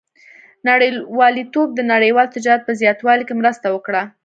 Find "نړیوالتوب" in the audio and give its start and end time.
0.69-1.67